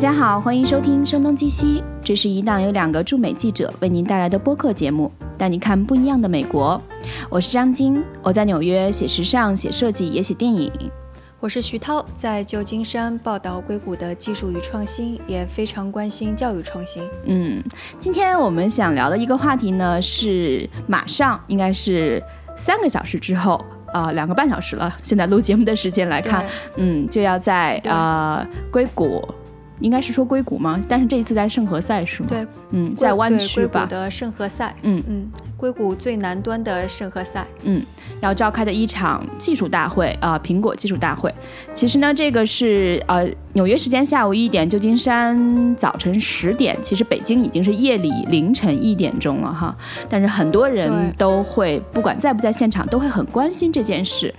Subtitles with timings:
[0.00, 6.80] 家好，欢迎收听《声东击西》，这是一档由两个驻美记者为您带来的播客节目，带你看不一样的美国。
[7.28, 10.72] 我是张晶，我在纽约写时尚、写设计，也写电影。
[11.38, 17.06] 我是徐涛，在旧金山报道硅谷的技术与创新，也非常关心教育创新。
[17.26, 17.62] 嗯，
[17.98, 22.22] 今天我们想聊的一个话题呢，是马上应该是
[22.56, 23.62] 三个小时之后。
[23.92, 24.96] 啊，两个半小时了。
[25.02, 26.46] 现在录节目的时间来看，
[26.76, 29.28] 嗯，就要在呃硅谷，
[29.80, 30.80] 应该是说硅谷吗？
[30.88, 32.28] 但是这一次在圣何塞是吗？
[32.30, 33.80] 对，嗯，在湾区吧。
[33.80, 37.82] 硅谷的圣何塞，嗯嗯，硅谷最南端的圣何塞，嗯。
[38.20, 41.34] 要召开的一场技术大会啊，苹果技术大会。
[41.72, 49.74] 其实呢，这个是呃纽约时间下午一点，旧金山早晨十点，其实北京已经是夜里凌晨一点钟了哈。
[50.06, 54.34] 但是很多人都会不管在不在现场，都会很关心这件事。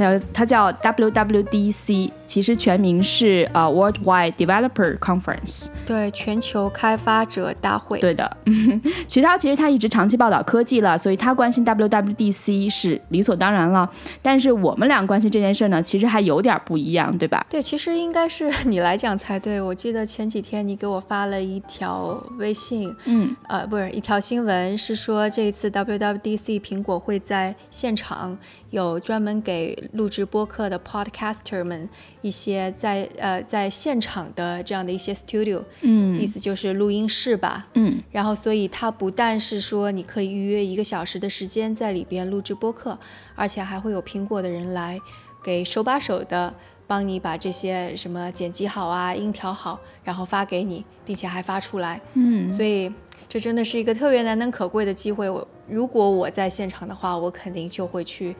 [0.00, 7.98] 它叫它叫 WWDC，其实全名是呃 Worldwide Developer Conference，对，全球开发者大会。
[8.00, 8.36] 对的，
[9.08, 13.88] 徐涛其实他一直长期报道科技了，所以他关心 WWDC 是理所当然了。
[14.22, 17.44] 但是我们俩关心这件事呢，其实还有点不一样，对吧？
[17.50, 19.60] 对，其实应该是你来讲才对。
[19.60, 28.36] 我记得前几天你给我发了一条微信，嗯，呃，不是一条新闻，是说这一次 WWDC 苹果会在现场
[28.70, 31.88] 有专门给录制播客的 podcaster 们
[32.20, 42.98] 一些在呃在现场的这样的一些 studio，嗯，意思就是录音室吧，嗯，然后所以它不但是说你可以预约一个小时的时间在里边录制播客，
[43.34, 44.98] 而且还会有苹果的人来
[45.42, 46.54] 给手把手的
[46.86, 52.92] 帮你把这些什么剪辑好啊，音调好，然后发给你，并且还发出来，嗯，所以
[53.28, 55.28] 这真的是一个特别难能可贵的机会。
[55.28, 58.36] 我如果我在现场的话，我肯定就会去。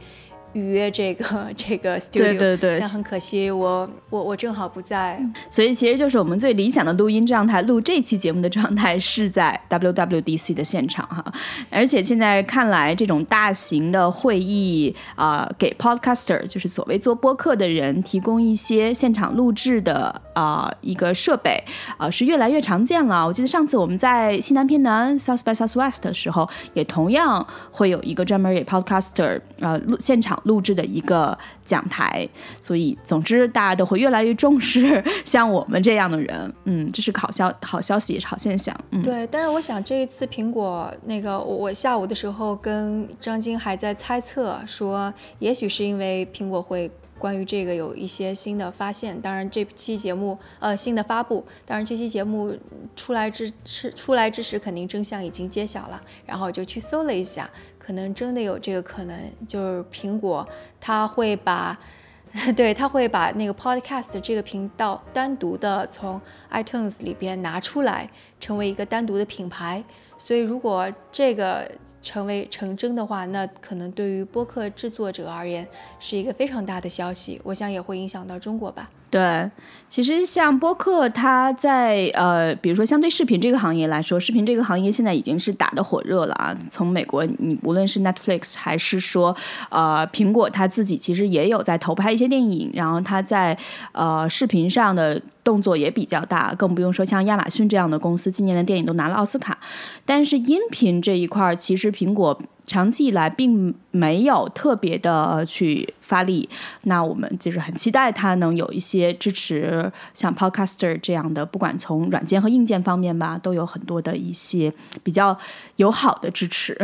[0.53, 2.57] 预约这个 这个 studio，对对。
[2.57, 11.25] 对，但很可惜，我我我正好不在，所以其实就是我们最理想的录音状态，录这期节目的状态是在 WWDC 的现场哈，
[11.71, 21.63] 而且现在看来，这种大型的会议啊，给 podcaster 就是所谓做播客的人提供一些现场录制的啊一个设备
[21.99, 23.27] 啊，是越来越常见了。
[23.27, 30.31] 我记得上次我们在西南偏南 South by Southwest 的时候，也同样会有一个专门给 podcaster 呃录现场。
[30.45, 32.27] 录制的一个讲台，
[32.63, 38.75] 所以总之大家都会越来越重视 像我们这样的人，嗯，这是个好消好消息，也是好现象。
[38.91, 39.27] 嗯，对。
[39.27, 49.21] 但是我想这一次苹果那个我，我下午的时候跟张晶还在猜测说，也许是因为苹果会关于这个有一些新的发现。
[49.21, 52.57] 当然这期节目呃新的发布，当然这期节目
[52.97, 56.03] 出来之出出来之时，肯定真相已经揭晓了。
[56.27, 57.49] 然后我就去搜了一下。
[57.79, 60.47] 可能真的有这个可能，就是苹果
[60.81, 61.77] 它会把，
[62.55, 66.21] 对，它会把那个 Podcast 这个频道单独的从
[66.53, 69.83] iTunes 里边拿出来，成为一个单独的品牌。
[70.23, 71.67] 所以如果这个
[72.03, 75.67] 成为成真的话，那可能对于播客制作者而言
[75.99, 77.41] 是一个非常大的消息。
[77.43, 78.91] 我想也会影响到中国吧。
[79.11, 79.51] 对，
[79.89, 86.57] 其实像播客，它在呃，比如说相对视频这个行业来说，视频这个行业现在已经是打得火热了啊。
[86.69, 89.37] 从美国，你无论是 Netflix 还是说
[89.69, 93.59] 呃苹果，它自己其实也有在投拍一些电影，然后它在
[93.91, 99.59] 呃视频上的动作也比较大，更不用说像亚马逊这样的公司，今年的电影都拿了奥斯卡。
[100.07, 102.41] 但是音频这一块，其实苹果。
[102.67, 106.49] 长期以来并没有特别的去发力，
[106.83, 114.73] 那我们就是很期待它能有一些支持，像 Podcaster 这样的，不管从软件和硬件方面吧，都有很多的一些
[115.05, 115.39] 比较
[115.77, 116.77] 友好的支持。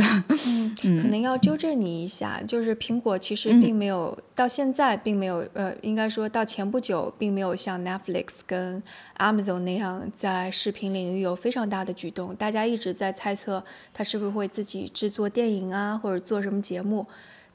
[0.84, 8.80] 嗯，可能要纠正你一下，就是苹果其实并没有到现在并没有，呃，应该说到前不久并没有像 Netflix 跟
[9.18, 12.32] Amazon 那样在视频领域有非常大的举动。
[12.36, 17.04] 大家一直在猜测它是不是会自己制作电影啊，或者做什么节目。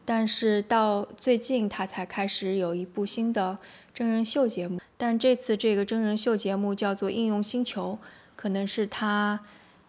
[0.04, 3.58] 但是到最近，他才开始有一部新的
[3.94, 4.80] 真人秀节目。
[4.98, 7.98] 但这次这个真人秀节目叫做《应用星球》，
[8.36, 9.40] 可能是他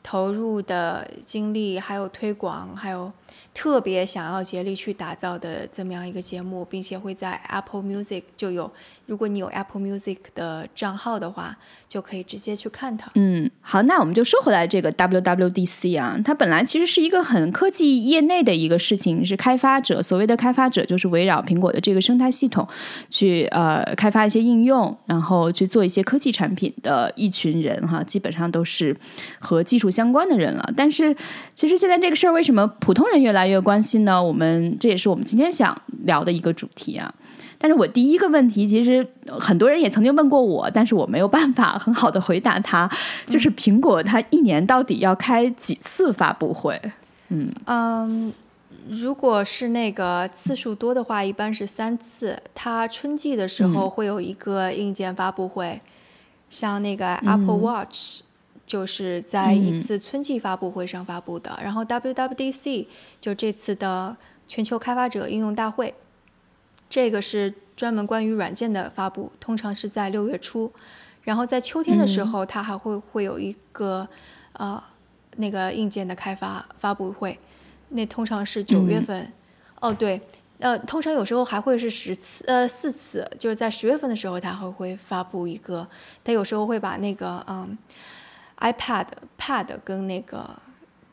[0.02, 3.12] 投入的精力还有推广还有。
[3.54, 8.70] 特别想要竭力去打造的这么样一个节目，并且会在 Apple Music 就有，
[9.06, 11.56] 如果你有 Apple Music 的账号的话，
[11.88, 13.10] 就可以直接去看它。
[13.14, 22.66] 嗯，好，那我们就说回来这个 WWDC 啊，它本来其实是一个很科技业内的一个事情，是开发者所谓的开发者，就是围绕苹果的这个生态系统
[23.10, 28.96] 去呃开发一些应用，然后去做一些科技产品的一群人哈，基本上都是
[29.38, 30.72] 和技术相关的人了。
[30.76, 31.14] 但是
[31.54, 34.22] 其实现在这个事儿，为什么普通人越来越关心呢？
[34.22, 37.14] 我们这也是我们今天想聊的一个主题啊。
[37.58, 39.06] 但是我第一个问题，其实
[39.38, 42.90] 很多人也曾经问过我，但是我没有办法很好的回答他，
[43.26, 46.80] 就是苹果它一年到底要开几次发布会？
[47.28, 48.32] 嗯嗯，
[48.88, 52.36] 如果是那个次数多的话，一般是三次。
[52.52, 55.80] 它春季的时候会有一个硬件发布会，
[56.50, 58.22] 像那个 Apple Watch。
[58.72, 62.86] 就是在一次春季发布会上发布的，然后 WWDC
[63.20, 64.16] 就这次的
[64.48, 65.94] 全球开发者应用大会，
[66.88, 70.72] 这个是专门关于软件的发布，通常是在六月初，
[71.24, 74.08] 然后在秋天的时候，它还会会有一个
[74.54, 74.82] 呃
[75.36, 77.38] 那个硬件的开发发布会，
[77.90, 79.30] 那通常是九月份，
[79.80, 80.18] 哦对，
[80.60, 85.86] 呃通常有时候还会是十次呃四次，就是在十月份的时候，它还会发布一个，
[86.24, 87.76] 它有时候会把那个嗯。
[88.62, 89.06] iPad、
[89.36, 90.48] Pad 跟那个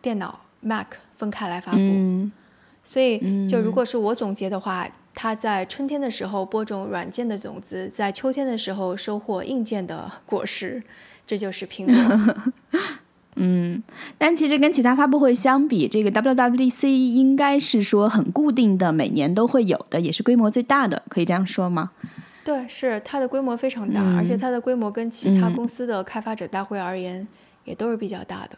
[0.02, 0.88] 电脑 Mac
[1.18, 2.30] 分开来发布，
[2.84, 10.82] 所以就如果是我总结的话，它在春天的时候播种软件的种子，在秋天的时候收获硬件的果实，
[11.26, 12.52] 这就是苹果。
[13.42, 13.82] 嗯，
[14.18, 21.92] 但其实跟其他发布会相比，这个 WWDC 应该是说很固定的，每年都会有的，也是规模最大的，可以这样说吗？
[22.50, 27.28] 对，是它的规模非常大，而且它的规模跟其他公司的开发者大会而言，
[27.64, 28.58] 也都是比较大的，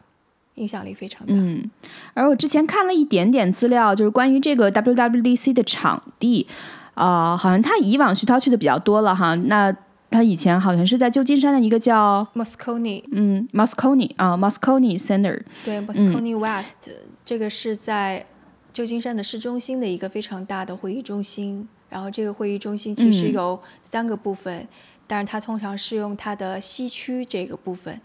[0.56, 1.34] 影响力非常大。
[1.36, 1.70] 嗯，
[2.14, 6.48] 而我之前看了一点点资料，就是关于这个 WWDC 的场地，
[6.94, 9.36] 啊，好像他以往徐涛去的比较多了哈。
[9.36, 9.76] 那
[10.10, 16.90] 他以前好像是在旧金山的一个叫 Moscone，嗯，Moscone 啊，Moscone Center，对，Moscone West，
[17.26, 18.26] 这个是在
[18.72, 21.68] 旧金山的市中心的一个非常大的会议中心。
[21.92, 24.66] 然后这个会议中心其实有三个部分，
[25.06, 28.00] 但是它通常是用它的西区这个部分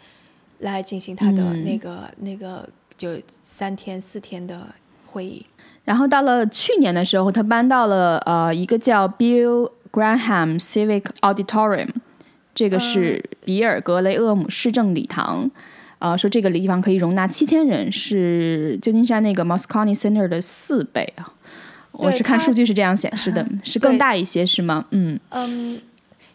[0.58, 3.10] 来进行它的那个那个就
[3.42, 4.74] 三天四天的
[5.06, 5.46] 会议。
[5.84, 11.90] 然后到了去年的时候，他搬到了呃一个叫 Bill Graham Civic Auditorium，
[12.52, 15.48] 这个是比尔格雷厄姆市政礼堂，
[16.00, 21.34] 呃说这个地方可以容纳七千人，是旧金山那个 Moscone Center 的四倍啊。
[21.96, 24.86] 我是看数据是这样显示的，是更大一些是吗？
[24.90, 25.80] 嗯嗯，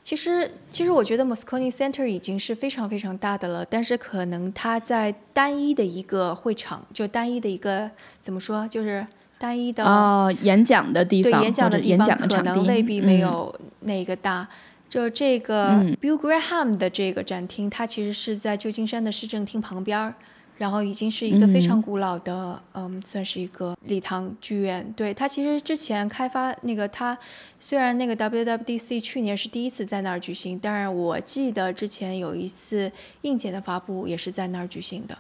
[0.04, 9.06] 其实其实我觉得 Moscone Center 已经是非常非常大的了，但是可能它在单一的一个会场，就单一的一个怎么说，就是
[9.38, 14.48] 单一的哦演讲的地方，对演讲的地方可能未必没有那个大。
[14.90, 20.16] 就这个 Bill Graham 的这个展厅，它其实是在旧金山的市政厅旁边儿。
[20.62, 24.94] 然后已经是一个非常古老的，嗯，算是一个礼堂剧院。
[24.96, 27.18] 对它其实之前开发那个，它
[27.60, 32.92] 虽然那个 WWDC 去年是第一次在那儿举行，但是我记得之前有一次
[33.24, 35.18] 硬件的发布也是在那儿举行的。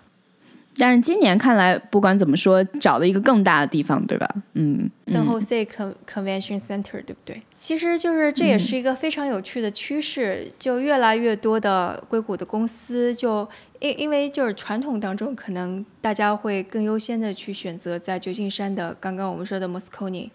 [0.77, 4.35] 但是今年看来，不管怎么说，找了一个更大的地方，对吧？
[4.53, 5.67] 嗯，San Jose
[6.07, 7.41] Convention Center，对不对？
[7.55, 13.45] 其实就是这也是一个非常有趣的趋势，就越来越多的硅谷的公司，就
[13.81, 20.29] 因因为就是传统当中，可能大家会更优先的去选择在旧金山的刚刚我们说的 Moscone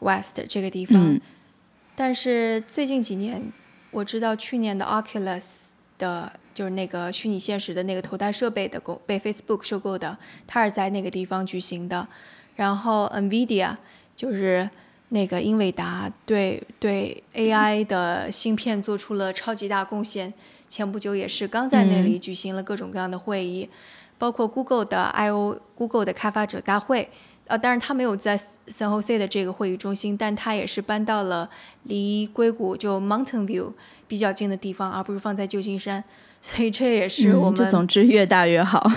[0.00, 1.18] West 这个地方，
[1.96, 3.50] 但是最近几年，
[3.90, 5.44] 我知道去年的 Oculus
[5.96, 6.32] 的。
[6.52, 12.06] 就是那个虚拟现实的那个头戴设备的公被 Facebook 收购的，它是在那个地方举行的。
[12.56, 13.76] 然后 NVIDIA
[14.14, 14.68] 就是
[15.10, 20.32] 那个英伟达对对 AI 的芯片做出了超级大贡献，
[20.68, 23.68] 前不久也是刚在那里举行了各种各样的会议，
[24.18, 27.08] 包括 Google 的 I/O Google 的开发者大会。
[27.46, 28.38] 呃，当然他没有在
[28.68, 31.50] San Jose 的这个会议中心，但他也是搬到了
[31.82, 33.72] 离硅谷就 Mountain View
[34.06, 36.04] 比较近的地方，而不是放在旧金山。
[36.40, 38.90] 所以这也是我们，就总之越大越好，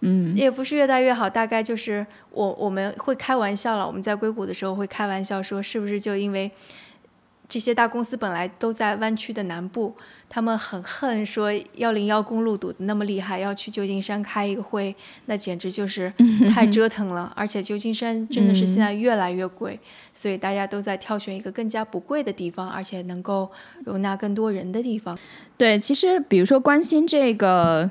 [0.00, 6.50] 嗯， 也不是越大越好，大概就是我我们会开玩笑了，我们在硅谷的时候会开玩笑说，是不是就因为。
[7.50, 9.92] 这些大公司本来都在湾区的南部，
[10.28, 14.94] 他们很恨说幺零幺公路堵得那么厉害，要去旧金山开一个会，
[15.26, 16.12] 那简直就是
[16.54, 17.32] 太 折腾了。
[17.34, 19.80] 而且旧金山真的是现在越来越贵，
[20.14, 23.50] 所以大家都在挑选一个更加不贵的地方，而且能够
[23.84, 25.18] 容纳更多人的地方。
[25.56, 27.90] 对，其实比如说关心这个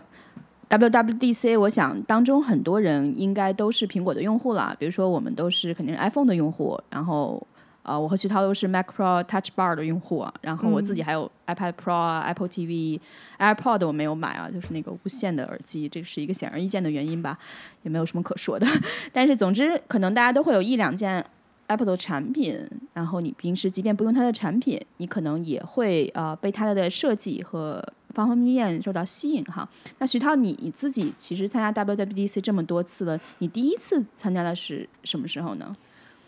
[0.70, 4.74] WWDC，我想当中很多人应该都是苹果的用户啦。
[4.80, 7.46] 比如说我们都是肯定是 iPhone 的用户，然后。
[7.90, 13.00] 啊，我和徐涛都是 Mac Pro Touch Bar 的用户啊，然后我自己还有 iPad Pro 啊、Apple TV、
[13.40, 17.36] AirPod 我没有买啊，就是那个无线的耳机，这是一个显而易见的原因吧，
[17.82, 18.68] 也没有什么可说的。
[19.12, 21.26] 但是总之，可能大家都会有一两件
[21.66, 29.68] Apple 的产品，然后你平时即便不用它的产品，你可能也会呃被它的设计和方方面面受到吸引哈。
[29.98, 35.76] 那徐涛，你你自己其实参加 WWDC 这么多次了，你第一次参加的是什么时候呢？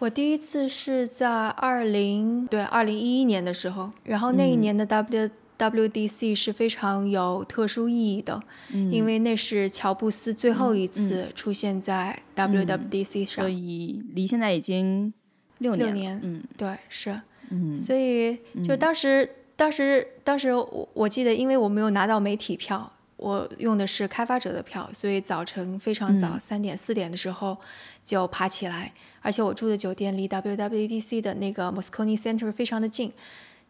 [0.01, 5.29] 我第一次是在二零对二零一一年的时候，然后那一年的 W
[5.60, 8.41] WDC 是非常有特殊意义的，
[8.74, 15.13] 因为那是乔布斯最后一次出现在 WWDC 上，所以离现在已经
[15.60, 15.86] 六年。
[15.86, 27.55] 六年，嗯，对，是，嗯，所以就当时，当时，当时我我记得，因为我没有拿到媒体票，我用的是开发者的票，所以早晨非常早，三点四点的时候
[28.03, 33.13] 就爬起来，而且我住的酒店离 WWDC 的那个 Moscone Center 非常的近。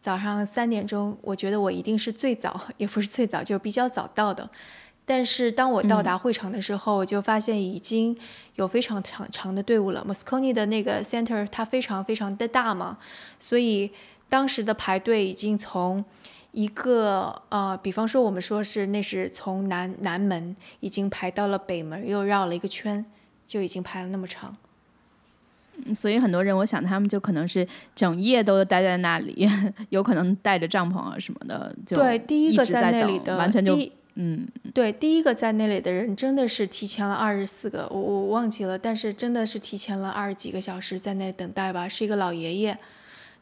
[0.00, 4.50] 早上三点钟，我觉得我一定是最早，也不是最早，就是比较早到的。
[5.04, 8.16] 但是当我到达会场的时候，我就发现已经
[8.54, 10.04] 有非常长长的队伍了。
[10.08, 12.98] Moscone 的那个 center 它非常非常的大嘛，
[13.38, 13.90] 所以
[14.28, 16.04] 当时的排队已经从
[16.52, 23.04] 一个呃，比方说我们说是那是从南南门已经排到了北门，又绕了一个圈，
[23.52, 24.56] 就已经排了那么长。
[25.94, 29.46] 所以很多人，我想他们就可能是整夜都待在那里，
[29.90, 33.78] 有可能带着帐篷啊什么的，就对，第一个在那里的，完全就
[34.14, 42.78] 嗯，对，第一个在那里的人真的是提前了二十四个，我我忘记了，但是真的是提前了二十几个小时在那等待吧，是一个老爷爷，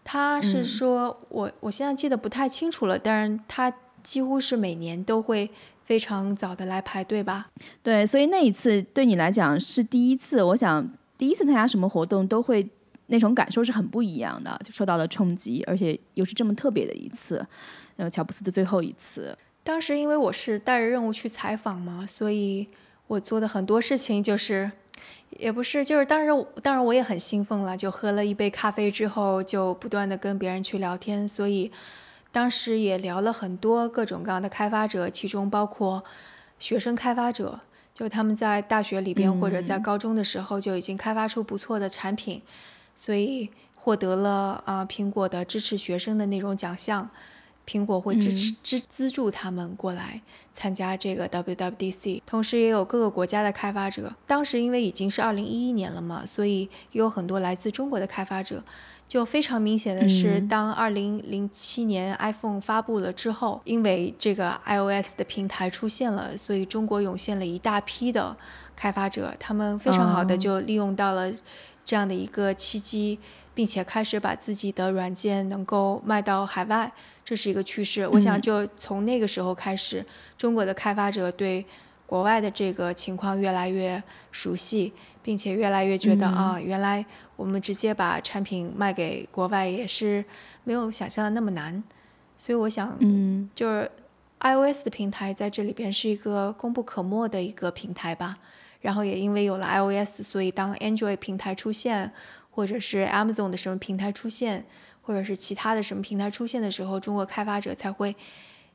[0.02, 5.50] 他是说我我现在记得不太清楚了，但是他几乎是每年都会
[5.90, 7.50] 非常早的来排队吧，
[7.82, 10.88] 对，所以那一次对你来讲是第一次，我想。
[11.18, 12.66] 第一次参加什么活动都会
[13.08, 17.44] 那种感受是很不一样的，就受到了冲击，而且又是这么特别的一次，
[17.96, 19.36] 然后乔布斯的最后一次。
[19.62, 22.66] 当时因为我是带着任务去采访嘛，所以
[23.06, 24.70] 我做的很多事情就是，
[25.38, 31.70] 也不是就是当时当然我也很兴奋了，就喝了一杯咖啡之后就不断的跟别人去聊天，所以
[32.32, 36.04] 当时也聊了很多各种各样的开发者，其中包括
[36.58, 37.60] 学生开发者。
[37.92, 42.40] 就他们在大学里边或者在高中的时候就已经开发出不错的产品，
[42.94, 47.10] 所以获得了啊苹果的支持学生的那种奖项，
[47.66, 50.20] 苹果会支持支资助他们过来
[50.52, 54.12] 参加这个 WWDC，同时也有各个国家的开发者。
[54.26, 56.62] 当时因为已经是二零一一年了嘛，所以
[56.92, 58.62] 也有很多来自中国的开发者。
[59.06, 68.36] 就非常明显的是，当二零零七年 iPhone 发布了之后，因为这个 iOS 的平台出现了，所以中国涌现了一大批的
[68.76, 71.28] 开发者，他们非常好的就利用到了
[71.84, 73.18] 这样的一个契机，
[73.54, 76.92] 并且开始把自己的软件能够卖到海外，
[77.24, 78.06] 这是一个趋势。
[78.08, 80.04] 我想就从那个时候开始，
[80.36, 81.64] 中国的开发者对
[82.06, 84.92] 国外的这个情况越来越熟悉。
[85.22, 87.04] 并且越来越觉得啊，原来
[87.36, 90.24] 我们直接把产品卖给国外也是
[90.64, 91.84] 没有想象的那么难，
[92.38, 93.88] 所以我想，嗯，就是
[94.40, 98.38] iOS 的平台在这里边是一个功不可没的一个平台吧。
[98.80, 102.10] 然后也因为有了 iOS，所以当 Android 平台出现，
[102.60, 104.66] 或者是 Amazon 的什么平台出现，
[105.00, 108.14] 或者是其他的什么平台出现的时候，中国开发者才会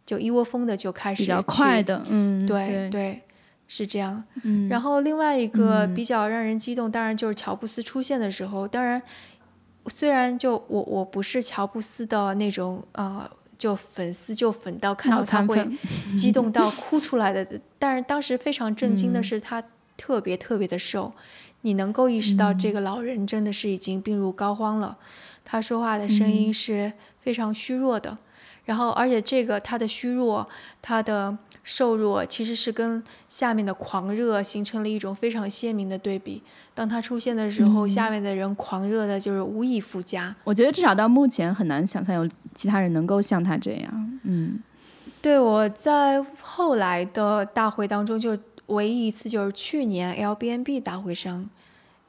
[0.08, 3.22] 就一窝蜂的就开始比较快的，嗯，对对。
[3.68, 4.24] 是这样，
[4.70, 8.68] 然后另外一个比较让人激动，当然就是乔布斯出现的时候。
[8.68, 9.02] 当然，
[9.88, 13.28] 虽然就我我不是乔布斯的那种呃，
[13.58, 15.68] 就粉丝就粉到看到他会
[16.14, 19.64] 激动到 哭出来的，但是当时非常震惊的是他
[19.98, 21.12] 特别特别的瘦，
[21.66, 24.96] 你能够意识到这个老人真的是已经病入膏肓了，
[25.44, 28.16] 他说话的声音是非常虚弱的，
[28.66, 30.48] 然后而且这个他的虚弱，
[30.82, 31.38] 他的。
[31.68, 36.44] 瘦弱其实是跟下面的狂热形成了一种非常鲜明的对比。
[36.76, 40.36] 当他出现的时候，下面的人狂热的就是无以复加。
[40.44, 44.20] 我觉得至少到目前很难想象有其他人能够像他这样。
[44.22, 44.62] 嗯，
[45.24, 51.50] 对，我在后来的大会当中，就唯一一次就是去年 L B N B 大会上，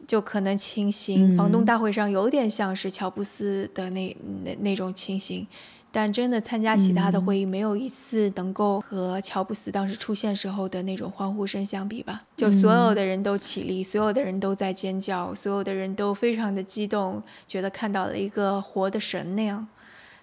[0.07, 5.47] 就可能情形，房东大会上有点像是乔布斯的那那那种情形。
[5.93, 12.23] 但真的参加其他的会议，没有一次能够和乔布斯当时出现时候的那种欢呼声相比吧？
[12.37, 19.67] 就所有的人都起立，所有的人都在尖叫，所有的人都非常的激动，觉得看到了一个活的神那样。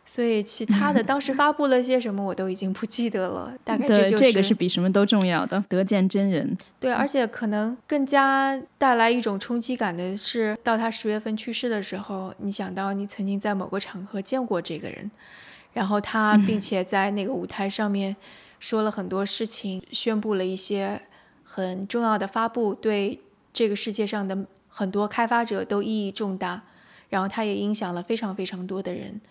[0.05, 3.53] 所以其他的当时发布了些什么，我都已经不记得了。
[3.63, 6.57] 大概这就是这个是比什么都重要的，得见真人。
[6.79, 15.09] 对，而且可能更加带来一种冲击感的是，到他十月份去世的时候，你想到你曾经在某个场合见过这个人。
[15.71, 18.15] 然后他，并且在那个舞台上面
[18.59, 21.01] 说了很多事情，宣布了一些
[21.43, 23.19] 很重要的发布，对
[23.51, 26.63] 这个世界上的很多开发者都意义重大。
[27.09, 29.21] 然后他也影响了非常非常多的人。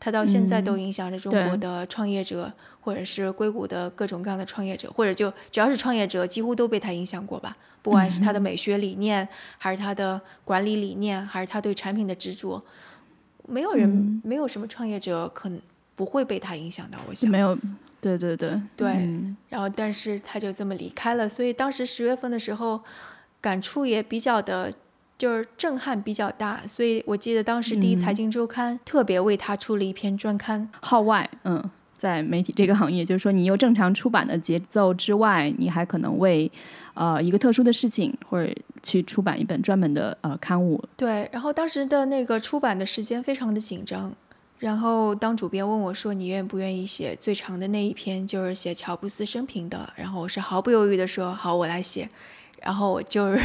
[0.00, 7.56] 它到现在都影响着中国的创业者，或者是硅谷的各种各样的创业者，或者就只要是创业者，几乎都被它影响过吧。
[7.82, 9.26] 不管是他的美学理念，
[9.56, 12.62] 还是他的管理理念，还是他对产品的执着，
[13.46, 15.60] 没有人，没有什么创业者可能
[15.94, 16.98] 不会被他影响到。
[17.08, 17.56] 我想没有，
[18.00, 18.86] 对对对对。
[19.48, 22.80] 然后，但是他就这么离开了，所以当时十月份的时候，
[23.40, 24.72] 感触也比较的。
[25.18, 30.70] 就是震撼比较大，所以我记得当时第一财经周刊特别为他出了一篇专刊。
[30.80, 31.60] 号外，嗯，
[31.98, 36.48] 在媒体这个行业，就是说你有正常出版的节奏之外，你还可能为
[36.94, 40.80] 呃一个特殊的事情或者去出版一本专门的呃刊物。
[40.96, 44.14] 对，然后当时的那个出版的时间非常的紧张，
[44.60, 52.08] 然后当主编问我说你愿不愿意写最长的那一篇，就是写乔布斯生平的，然后我是毫不犹豫的说好，我来写，
[52.62, 53.40] 然后我就是。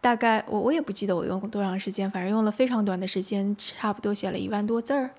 [0.00, 5.10] 大概我我也不记得我用过多长时间，反正用了非常短的时间，差不多写了一万多字儿，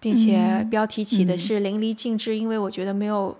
[0.00, 3.36] 并且标题起的是淋漓尽致，因为我觉得没有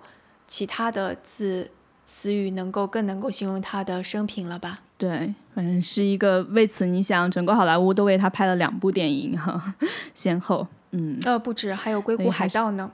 [0.46, 1.70] 其他的字
[2.04, 4.80] 词语能够更能够形容他的生平了吧？
[4.98, 9.74] 对，反正是一个为此，你想整个好莱坞都为他拍了两部电影哈，
[10.14, 12.90] 先后，嗯，呃，不止，还有《硅谷海盗》呢，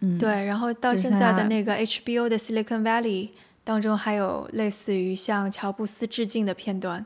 [0.00, 3.30] 嗯，对，然后到现在的那个 HBO 的 Silicon Valley。
[3.62, 7.04] 当中还有类似于向乔布斯致敬的片段，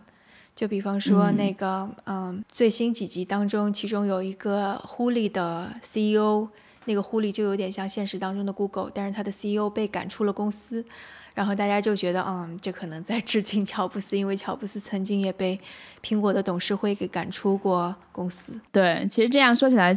[0.55, 6.49] 就比方说那个，嗯，最新几集当中，其中有一个狐狸的 CEO，
[6.87, 10.85] 那个狐狸就有点像现实当中的 Google，但是他的 CEO 被赶出了公司，
[11.35, 15.59] 然后大家就觉得，嗯，这可能在致敬乔布斯，因为乔布斯曾经也被
[16.03, 18.53] 苹果的董事会给赶出过公司。
[18.71, 19.95] 对，其实这样说起来。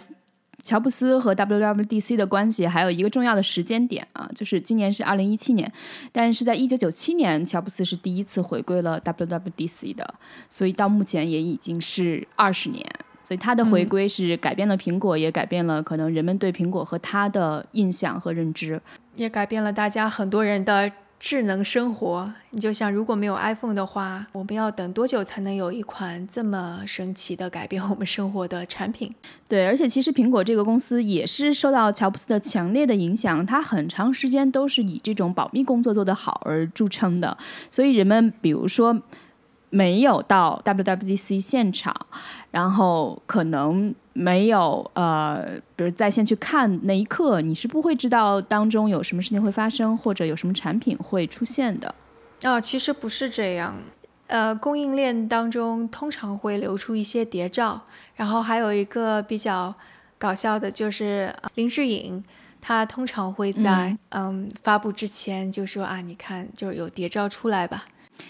[0.68, 5.72] 乔布斯和 WWDC 的关系还有一个重要的时间点啊，就是今年是二零一七年，
[6.12, 10.16] 但是在一九九七年，乔布斯是第一次回归了 WWDC 的，
[10.50, 12.86] 所以到目前也已经是二十年，
[13.24, 18.82] 所以他的回归是改变了苹果，也改变了可能人们对苹果和他的印象和认知，
[19.16, 20.92] 也改变了大家很多人的。
[21.20, 29.14] 智能生活，你就想，如果没有 iPhone 的话，我们要等多久才能有一款这么神奇的改变我们生活的产品？
[29.48, 37.38] 对，而且其实苹果这个公司也是受到乔布斯的强烈的影响，它很长时间都是以这种保密工作做得好而著称的，
[37.72, 39.02] 所以人们比如说。
[39.70, 41.94] 没有到 WWDC 现场，
[42.52, 51.94] 然后可能没有呃，比如在线去看那一刻，你是不会知道当中有什么事情会发生，或者有什么产品会出现的。
[52.42, 53.76] 哦，其实不是这样，
[54.26, 57.84] 呃，供应链当中通常会流出一些谍照，
[58.16, 59.76] 然后还有一个比较
[60.18, 62.24] 搞笑的就是林志颖，
[62.60, 67.86] 他通常会在嗯发布之前就说啊，你看就有谍照出来吧。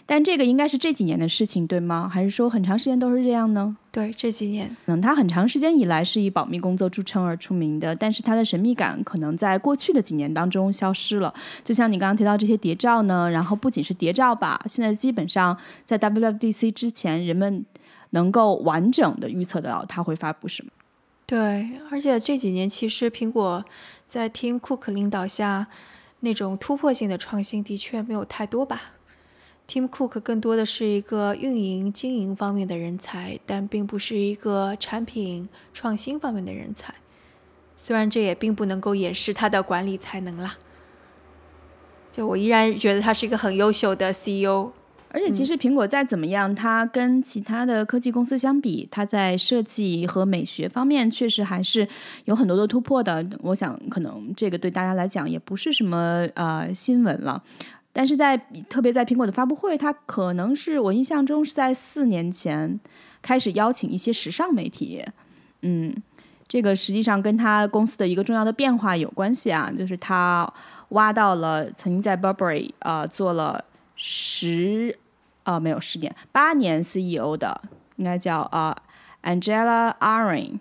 [0.05, 2.09] 但这个应该是这几年的事情，对吗？
[2.11, 3.75] 还是说很长时间都是这样呢？
[3.91, 11.33] 对，这几年，嗯，它很长时间以来是以保密工作著称而出名的，但是它的神秘感可能在过去的几年当中消失了。
[11.63, 17.65] 就像你刚刚提到这些谍照呢，然后不仅是谍照吧，现在基本上在 WWDC 之前，人们
[18.11, 20.71] 能够完整的预测得到它会发布什么。
[21.25, 23.65] 对，而且这几年其实苹果
[24.07, 25.67] 在 Tim Cook 领导下，
[26.21, 28.93] 那种突破性的创新的确没有太多吧。
[29.69, 36.95] Tim Cook 更多的是一个运营经营方面的人才，但并不是一个产品创新方面的人才。
[37.75, 40.55] 虽然这也并不能够掩饰他的管理才能啦。
[42.11, 44.71] 就我依然觉得他是一个很优秀的 CEO。
[45.09, 51.87] 而且其实苹果再怎么样，它跟其他的科技公司相比，它在设计和美学方面确实还是
[52.25, 53.25] 有很多的突破的。
[53.41, 57.41] 我想可能这个对大家来讲也不是什么呃新闻了。
[57.97, 58.37] 但是在
[58.69, 62.79] 特别在苹果的发布会，它可能是我印象中是在四年前
[63.23, 65.03] 开始邀请一些时尚媒体，
[65.63, 65.91] 嗯，
[66.47, 70.47] 这个实际上跟他公司的一个重要的变化有关系啊，就是他
[70.89, 74.95] 挖到了曾经在 Burberry 啊做了十
[75.41, 77.59] 啊没有十年八年 CEO 的，
[77.95, 78.77] 应该叫啊
[79.23, 80.59] Angela a r o n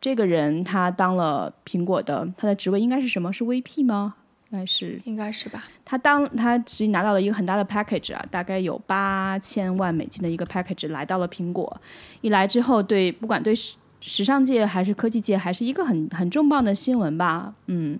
[0.00, 3.30] 这个人他当了苹果的，他的职位应该是什么？
[3.30, 4.14] 是 VP 吗？
[4.50, 5.64] 应该是，应该是吧。
[5.84, 11.80] 他当他其实拿到了一个很大的 package 啊，大概有八千万美金的一个 package 来到了苹果。
[12.22, 17.54] 一来之后，对不管对时时尚界还是科技界，还是一个很很重磅的新闻吧。
[17.66, 17.98] 嗯。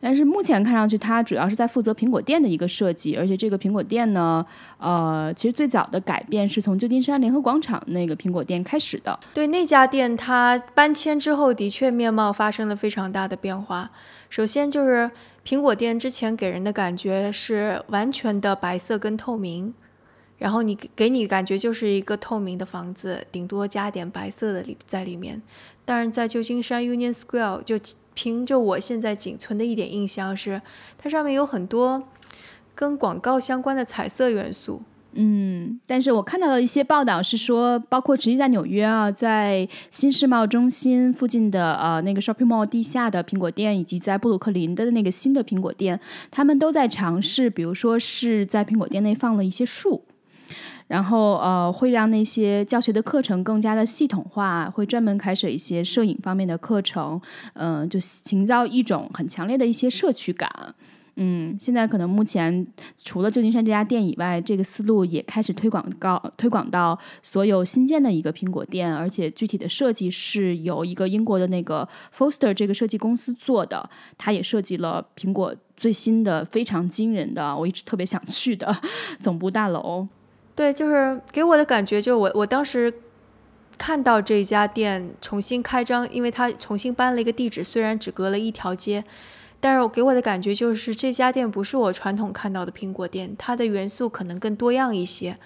[0.00, 4.46] 但是目前看上去，他主要是在负责苹果店的一个设计，而且这个苹果店呢，
[4.78, 9.18] 呃，其实最早的改变是从旧金山联合广场那个苹果店开始的。
[9.34, 13.90] 对那家店，它搬迁之后的确面貌发生了非常大的变化。
[14.30, 15.10] 首先就是
[15.44, 19.74] 苹果店之前给人的感觉是完全的白色跟透明，
[20.38, 25.42] 然后你给你感觉就是一个透明的房子，顶多加点白色的里在里面。
[25.88, 27.80] 但是在旧金山 Union Square，就
[28.12, 30.60] 凭着我现在仅存的一点印象是，
[30.98, 32.02] 它上面有很多
[32.74, 34.82] 跟广告相关的彩色元素。
[35.14, 45.98] 嗯，但是我看到的一些报道是说，包括直接在纽约啊，在新世贸中心附近的呃那个 shopping mall 地下的苹果店，以及在布鲁克林的那个新的苹果店，
[46.30, 50.04] 他们都在尝试，比如说是在苹果店内放了一些树。
[50.88, 57.20] 然后呃，会让那些教学的课程更加的系统化，会专门开设一些摄影方面的课程，
[57.52, 57.98] 嗯，就
[58.30, 60.74] 营造一种很强烈的一些社区感。
[61.20, 62.64] 嗯，现在可能目前
[62.96, 78.74] 除了旧金山这家店以外，这个思路也开始推广到推广到所有新建的一个苹果店，而且具体的设计是由一个英国的那个 Foster 这个设计公司做的，他也设计了苹果最新的非常惊人的，我一直特别想去的
[79.18, 80.06] 总部大楼。
[80.58, 82.92] 对，就是给我的感觉，就是我我当时
[83.78, 89.04] 看到这家店重新开张，因为它重新搬了一个地址，虽然只隔了一条街，
[89.60, 95.38] 但是我给我的感觉就是这家店不是我传统看到的苹果店，它的元素可能更多样一些。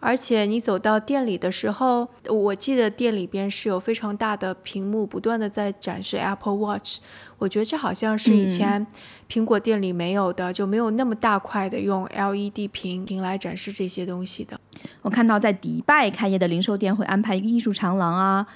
[0.00, 6.98] 而且你走到店里的时候，我记得店里边是有非常大的屏幕，不断的在展示 Apple Watch。
[7.38, 8.86] 我觉得这好像是以前
[9.28, 14.58] 苹果店里没有的，就没有那么大块的用 LED 屏屏来展示这些东西的。
[15.02, 18.46] 我看到在迪拜开业的零售店会安排一个艺术长廊啊，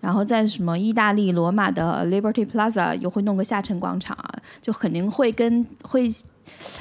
[0.00, 6.08] 然后在什么意大利罗马的 Liberty Plaza 又会弄个下沉广场啊，就肯定会跟会。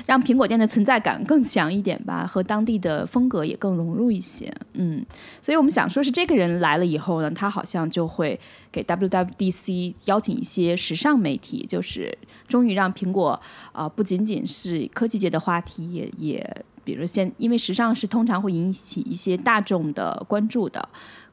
[0.06, 4.54] 让苹果店的存在感更强一点吧，和当地的风格也更融入一些。
[4.74, 5.06] 嗯，
[5.42, 8.40] 所以我们想说是这个人来了以后呢，他好像就会
[8.72, 13.40] 给 WWDC 邀请一些时尚媒体，就是终于让苹果
[13.72, 20.88] 啊不仅仅是科技界的话题，也也比如现因为时尚是通常会引起一些大众的关注的，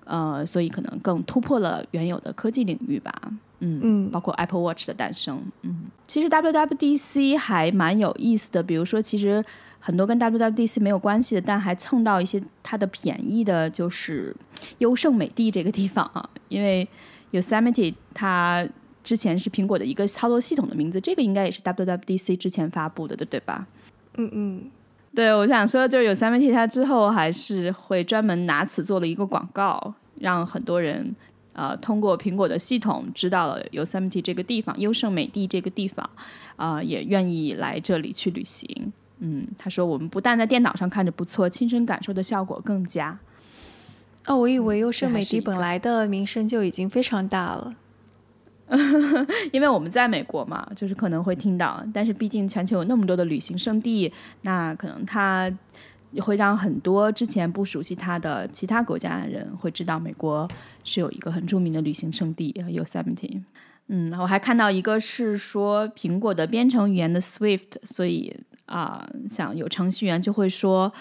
[0.04, 3.12] 呃，所以可能更突破了原有的科技领域吧。
[3.64, 8.60] 嗯嗯，包括 Apple Watch 的诞生，嗯，其实 WWDC 还蛮有意思的。
[8.60, 9.42] 比如说，其实
[9.78, 14.34] 很多跟 WWDC 没有关系的，但还蹭到一些它的便宜的，就是
[14.78, 16.28] 优胜美地这个地方啊。
[16.48, 16.86] 因为
[17.30, 18.66] Yosemite 它
[19.04, 23.66] 之前是苹果的一个操作系统的名字，这个应该也是 WWDC 之前发布的，对对吧？
[24.16, 24.70] 嗯嗯，
[25.14, 31.14] 对，我想说，就是 Yosemite 它之后还是会专门拿此做了一个广告，让很多人。
[31.54, 36.08] 呃，通过苹果的系统知道了 Yosemite 这个地方，优胜美地这个地方，
[36.56, 38.92] 啊，也愿意来这里去旅行。
[39.18, 43.18] 嗯，他说我们不但在电脑上看着不错，亲身感受的效果更佳。
[44.26, 47.74] 哦，我以为优胜美地本来的名声就已经非常大了，
[49.52, 55.52] 因为我们在美国嘛，就是可能会听到，但是毕竟全球有那么多的旅行胜地，那可能它。
[56.12, 60.48] 也会让很多之前不熟悉它的其他国家的人会知道，美国
[60.84, 63.42] 是有一个很著名的旅行胜地 Yosemite。
[63.88, 68.34] 嗯，我还看到一个是说苹果的编程语言的 Swift，所以
[68.66, 70.92] 啊，想有程序员就会说，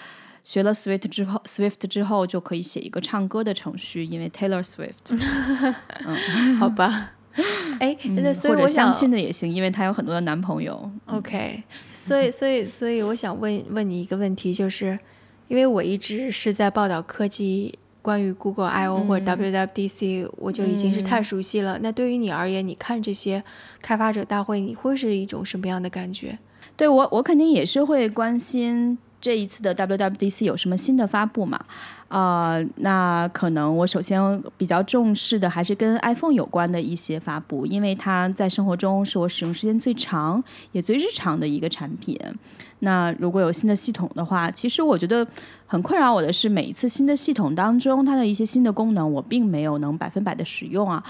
[0.42, 4.92] 学了 Swift 之后，Swift 之后就可以写一个唱歌的程序，因为 Taylor Swift。
[6.04, 7.12] 嗯，好吧。
[7.80, 10.90] 哎，那所以我想相亲的也行，因为她有很多的男朋友。
[11.06, 14.98] OK，所以所以所以我想问问你一个问题，就是
[15.48, 21.78] 因为我一直是在报道科技，关于 Google I/O 或者 WWDC，我就已经是太熟悉了。
[21.82, 23.42] 那对于你而言，你看这些
[23.80, 26.38] 开发者大会，你会是一种什么样的感觉？
[26.76, 31.58] 对我，我肯定也是会关心这一次的 WWDC 有什么新的发布嘛。
[32.08, 42.18] 呃，那可能我首先比较重视的还是跟 iPhone 有关的一些发布，因为它在生活中是我使用时间最长也最日常的一个产品。
[42.80, 45.26] 那如果有新的系统的话，其实我觉得
[45.66, 51.02] 很困扰我的是每一次新的系统当中，它的一些新的功能我并没有能百分百的使用啊，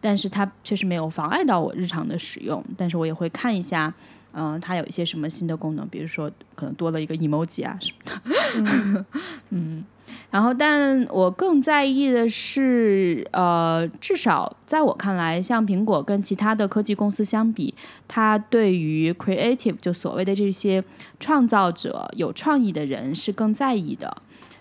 [0.00, 3.92] 但是它确实没有妨碍到我日常的使用，但是我也会看一下，
[4.32, 8.64] 嗯，它有一些什么新的功能，比如说可能多了一个 emoji 啊什么
[8.94, 9.04] 的，
[9.50, 9.84] 嗯。
[10.30, 17.74] 然后，但我更在意的是，呃，至少在我看来，像苹果跟其他的科技公司相比，
[18.06, 20.82] 它对于 creative 就所谓的这些
[21.18, 24.14] 创造者、有创意的人是更在意的。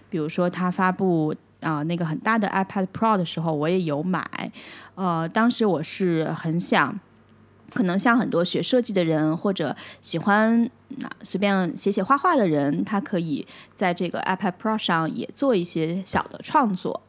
[0.10, 4.52] 比如说，它发布啊那个很大的 iPad Pro 的时候，我也有买。
[4.96, 6.98] 呃，当时我是很想。
[7.78, 17.00] 可能像很多学设计的人，或者喜欢那随便写写画画的人，他可以在这个 iPad Pro 上也做一些小的创作。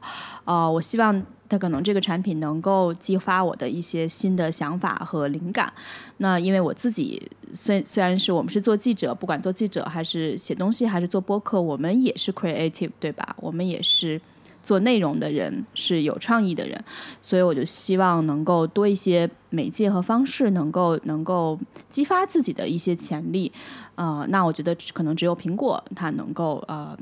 [0.44, 5.72] 呃，我希望他可能这个产品能够激发我的一些新的想法和灵感。
[6.18, 13.34] 那因为我自己虽虽然是我们是做记者，不管做记者还是写东西还是做播客，我们也是 creative，对吧？
[13.40, 14.20] 我们也是
[14.68, 16.78] 做内容的人，是有创意的人，
[17.22, 23.50] 所以我就希望能够多一些媒介和方式，能够能够激发自己的一些潜力。
[23.94, 26.94] 呃，那我觉得可能只有苹果它能够呃。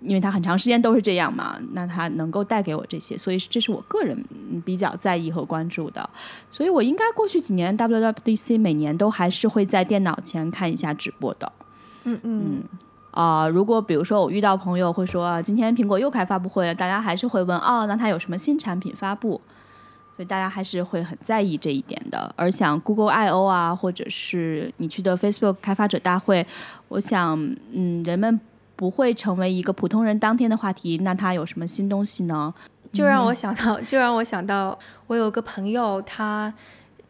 [0.00, 4.14] 因为它很长时间都是这样嘛，那它能够带给我这些，所以这是我个人
[4.62, 6.10] 比较在意和关注的。
[6.50, 11.50] 所以我应该过去几年 WWDC 每年都还是会在电脑前看一下直播的。
[12.02, 12.62] 嗯嗯。
[13.14, 19.40] 啊，如果比如说我遇到朋友会说啊今天苹果又开发布会了，大家还是会问哦，那它有什么新产品发布？
[20.16, 22.32] 所以大家还是会很在意这一点的。
[22.36, 26.46] 而像 Google I/O 啊，或者是你去的 Facebook 开发者大会，
[26.88, 27.38] 我想
[27.72, 28.40] 嗯，人们。
[28.76, 32.52] 不会成为一个普通人当天的话题，那它有什么新东西呢？
[32.92, 36.52] 就让我想到，就让我想到，我有个朋友，他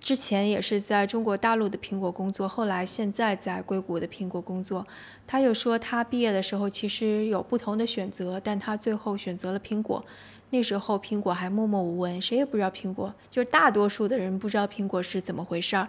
[0.04, 4.86] 之前也是在中国大陆的苹果工作，后来现在在硅谷的苹果工作。
[5.26, 10.04] 他又说，他毕业的时候其实有不同的选择，但他最后选择了苹果。
[10.50, 15.88] 那时候苹果还默默无闻，谁也不知道苹果，就是大多数的人不知道苹果是怎么回事儿。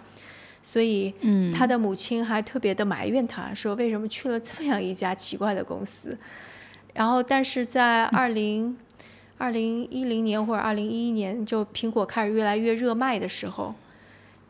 [0.62, 1.12] 所以，
[1.54, 6.16] 他的母亲还特别的埋怨他，说为什么去了这么样一家奇怪的公司。
[6.94, 8.78] 然后，但是在二零
[9.36, 13.74] 二零一零年或者二零一一年，就苹果开始越来越热卖的时候，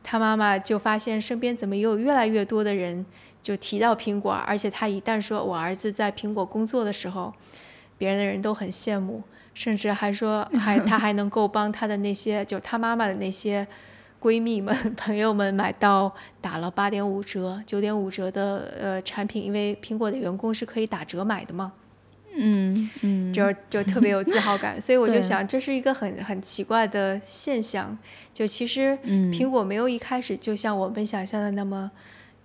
[0.09, 3.05] 他妈妈就发现身边怎么有越来越多的人
[3.43, 7.35] 就提到苹果，而且他一旦说我儿子在苹果工作的时候，
[7.99, 13.67] 别人的人都很羡慕，甚至还说 还他还能够帮他的那些就他妈妈的那些。
[14.19, 21.71] 闺蜜们、 朋友们买到打了八点五折、九点五折的呃产品，因为苹果的员工是可以打折买的嘛。
[22.37, 27.97] 嗯嗯，就就特别有自豪感，所以我就想这是一个很很奇怪的现象。
[28.33, 31.91] 就其实苹果没有一开始就像我们想象的那么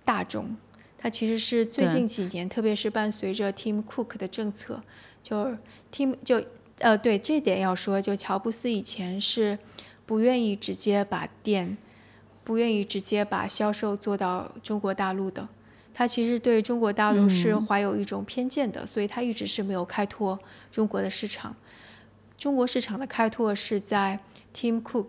[0.04, 0.56] 大众，
[0.98, 4.82] 它其实是最近几年，特别是伴随着 Tim Cook 的政策，
[5.22, 5.58] 就是
[5.92, 6.42] Tim 就
[6.78, 9.58] 呃对这点要说，就乔布斯以前是。
[10.04, 11.78] 不愿意直接把店，
[12.44, 15.48] 不愿意直接把销售做到中国大陆的，
[15.94, 20.38] 他其实对中国大陆是怀有一种偏见的，所以他一直是没有开拓
[20.70, 21.54] 中国的市场。
[22.38, 24.18] 中国市场的开拓是在
[24.54, 25.06] Tim Cook，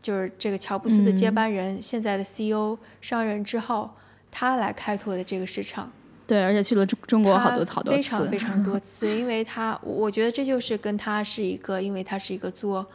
[0.00, 3.90] 就是这个乔布斯的接班人，现在的 CEO 上任之后，
[4.30, 5.90] 他来开拓的这个市场。
[6.26, 12.86] 对，而且去了中中国好多好多次，非常非常多次，因为他，我觉得这就是跟他是一个，因为他是一个做。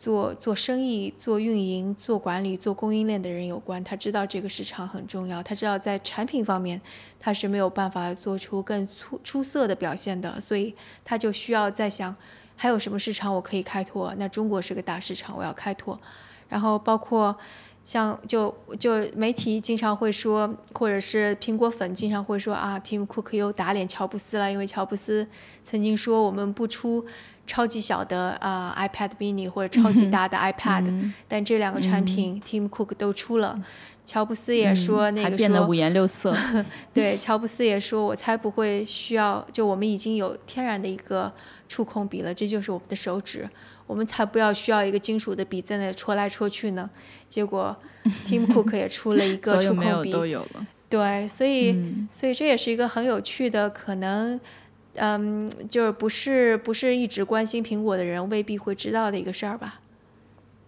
[0.00, 6.80] 做做生意、做运营、做管理、做供应链的人有关，他知道这个市场很重要，他知道在产品方面
[7.20, 12.16] 他是没有办法做出更出出色的表现的，所以他就需要在想
[12.56, 14.14] 还有什么市场我可以开拓。
[14.16, 16.00] 那中国是个大市场，我要开拓。
[16.48, 17.36] 然后包括
[17.84, 25.28] 像就就媒体经常会说，或者是苹果粉经常会说啊，Tim Cook 又打脸乔布斯了，因为乔布斯
[25.62, 27.04] 曾经说我们不出。
[27.50, 33.60] 超级小的啊 iPad mini 或者超级大的 iPad，但这两个产品 Tim Cook 都出了。
[34.06, 36.32] 乔布斯也说那个变得五颜六色。
[36.94, 41.32] 对，乔布斯也说，我才不会需要，就我们已经有天然的一个
[41.68, 43.48] 触控笔了，这就是我们的手指，
[43.88, 46.88] 我们才不要需要一个金属的笔在那戳来戳去呢。
[47.28, 47.76] 结果
[48.28, 50.64] Tim Cook 也出了一个触控笔，都有了。
[50.88, 51.76] 对，所以
[52.12, 54.40] 所以这也是一个很有趣的可能。
[54.96, 59.80] 嗯，就是不是不是一直关心苹果的人未必会知道的一个事儿吧？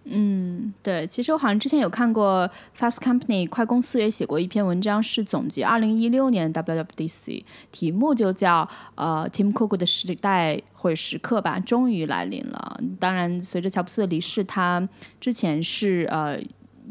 [0.04, 12.80] 嗯，对，其实我好像之前有看过 Fast Company 快公司也写过一篇文章，是总结二零一六年 WWDC，题目就叫呃 Tim Cook 的时代或者时刻吧，终于来临了。
[12.98, 14.88] 当然，随着乔布斯的离世，他
[15.20, 16.40] 之前是呃。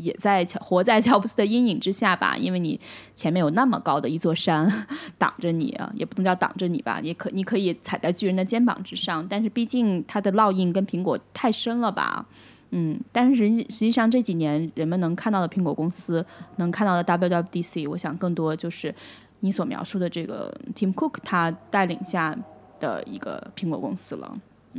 [0.02, 2.80] 也在乔活在乔布斯的阴影之下吧，因为你
[3.16, 4.70] 前面有那么高的一座山
[5.18, 12.26] 挡着你啊，也不能叫挡着你吧，也可你可以踩在巨人的肩膀之上，但是毕竟它的烙印跟苹果太深了吧，
[12.72, 16.26] 嗯，但是实际实际上这几年人们能看到的苹果公司，
[16.58, 18.94] 能看到的 WWDC，我想更多就是
[19.42, 22.38] 你所描述的这个 Tim Cook 他带领下
[22.80, 24.38] 的一个苹果公司了。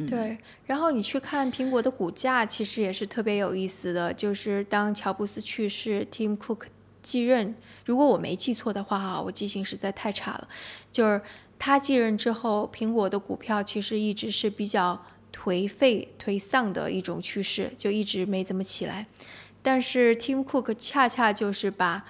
[0.08, 4.10] 对，然后你去看苹果的股价，其实也是特别有意思的。
[4.14, 6.62] 就是当乔布斯去世，Tim Cook
[7.02, 10.48] 继任，如果我没记错的话，哈，我记性实在太差了。
[10.90, 11.20] 就是
[11.58, 19.06] 他继任之后，苹果的股票其实一直是比较颓废、颓丧的一种趋势，就一直没怎么起来。
[19.62, 22.06] 但是 Tim Cook 恰恰就是把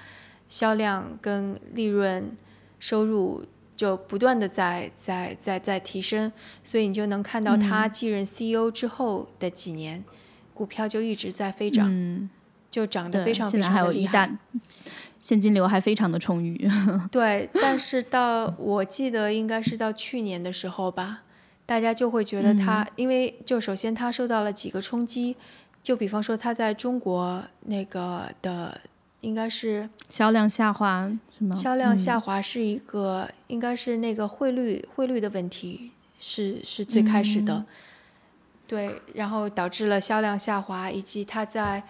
[0.48, 2.36] 销量跟利润
[2.78, 3.44] 收入。
[3.76, 6.30] 就不断的在在在在提升，
[6.62, 10.04] 所以你就能看到他继任 CEO 之后的几年，
[10.54, 12.28] 股票就一直在飞涨，
[12.70, 14.30] 就涨得非常非常的厉害。
[15.18, 16.68] 现金流还非常的充裕。
[17.10, 21.22] 对，但是到我记得应该是到去年的时候吧，
[21.64, 25.36] 大家就会觉得他，因为就首先他受到了几个冲击，
[25.80, 28.80] 就比方说他在中国那个的
[29.22, 31.56] 应该是销量下滑是吗？
[31.56, 37.64] 销量下滑是一个，应该是那个汇率汇率的问题是是最开始的，
[38.66, 41.82] 对，然后导致了销量下滑，以及它在。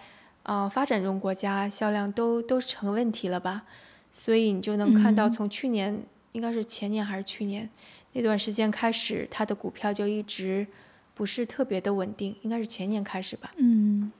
[0.45, 3.63] 呃，发展中国家销量都都成问题了吧？
[4.11, 7.69] 所以你就能看到，从去年应该是前年还是去年
[8.11, 10.67] 那段时间开始，它的股票就一直
[11.13, 13.53] 不是特别的稳定，应该是前年开始吧。
[13.55, 14.11] 嗯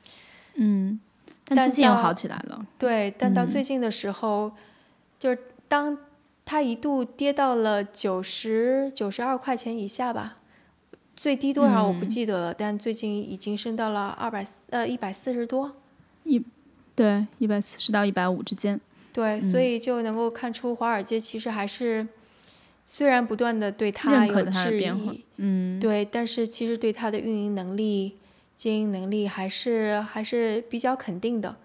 [0.55, 0.97] 嗯，
[1.45, 2.65] 但最近又好起来了。
[2.77, 4.51] 对，但到最近的时候，
[5.19, 5.97] 就是当
[6.45, 10.37] 它一度跌到了九十九十二块钱以下吧，
[11.15, 15.75] 最低多少我不记得了，但最近已经升到了二百呃一百四十多。
[16.23, 16.43] 一，
[16.95, 18.79] 对，一百四十到一百五之间。
[19.11, 22.07] 对，所以就能够看出华尔街其实还是，
[22.85, 28.17] 虽然不断的对它有质疑，嗯，对，但是其实对它的运营能力、
[28.55, 31.57] 经营能力还是还是比较肯定的。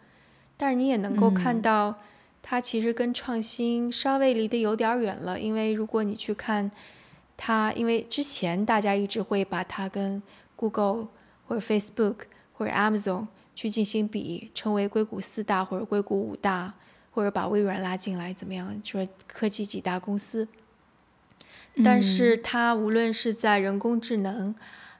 [0.57, 1.98] 但是你也能够看到，
[2.42, 5.38] 它其实跟创新稍微离得有点远了。
[5.38, 6.70] 因为如果你去看
[7.37, 10.22] 它，因为之前大家一直会把它跟
[10.57, 11.09] Google
[11.46, 12.16] 或者 Facebook
[12.53, 13.27] 或者 Amazon。
[13.59, 16.72] 去进行比，成为硅谷四大或者硅谷五大，
[17.11, 18.81] 或者把微软拉进来，怎么样？
[18.85, 20.46] 说科技几大公司。
[21.85, 24.55] 但是它无论是在人工智能，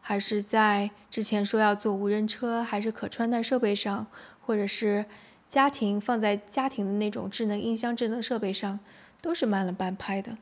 [0.09, 4.07] 还是在之前说要做无人车，还是可穿戴设备上，
[4.41, 5.05] 或者是
[5.47, 8.81] 家庭放在家庭的那种智能音箱、智能设备上，
[9.21, 10.39] 都是慢了半拍的。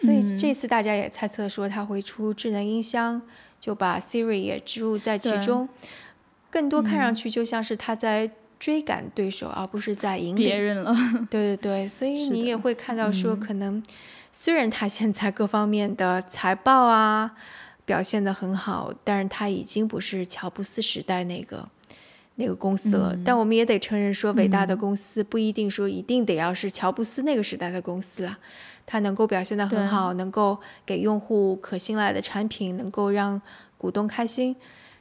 [0.00, 3.20] 所以这次大家也猜测说它会出智能音箱，
[3.60, 5.68] 就把 Siri 也植入在其中。
[6.48, 10.94] 更多看上去就像是他在追赶对手，而不是在引领别人了。
[11.28, 13.82] 对对对，所以你也会看到说，可能
[14.32, 17.36] 虽然他现在各方面的财报啊
[17.88, 21.66] 表现的很好，但是他已经不是乔布斯时代那个
[22.34, 23.16] 那个公司了。
[23.24, 28.36] 但我们也得承认说，伟大的公司不一定说一定得要是乔布斯那个时代的公司啦。
[28.84, 33.40] 它能够表现的很好，能够给用户可信赖的产品，能够让
[33.78, 34.54] 股东开心。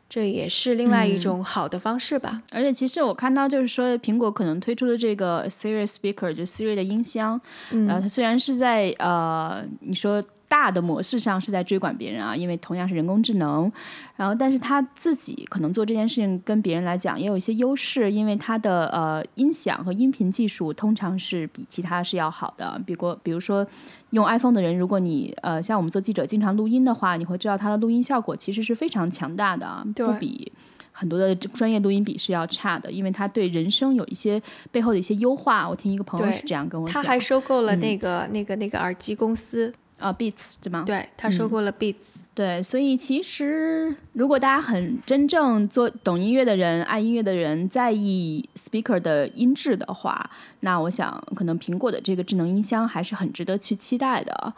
[0.09, 2.41] 这也是另外一种好的方式吧。
[2.53, 7.41] 而且，其实我看到就是说，苹果可能推出的这个 Siri Speaker，就 Siri 的音箱，
[7.89, 10.23] 呃，它虽然是在呃，你说。
[10.47, 13.71] 大的模式上是在追赶别人啊，因为同样是人工智能，
[14.15, 22.81] 然后但是他自己可能做这件事情跟别人来讲也有一些优势，因为他的呃音响和音频技术通常是比其他是要好的。
[22.85, 23.67] 比如比如说
[24.11, 30.49] 用 iPhone 的人，如果你呃像我们做记者经常录音的话，你会知道它的录音效果其实是非常强大的，不比
[30.93, 35.67] 很多的专业录音笔是要差的，因为它对人声有一些背后的一些优化。
[35.67, 39.73] 我听一个朋友是这样跟我讲，他还收购了那个那个那个耳机公司。
[39.97, 40.83] 啊，Beats 对吗？
[40.85, 42.17] 对，他收购了 Beats。
[42.35, 50.29] 对，所以其实如果大家很真正做懂音乐的人、爱音乐的人，在意 speaker 的音质的话，
[50.59, 54.53] 那我想可能苹果的这个智能音箱还是很值得去期待的。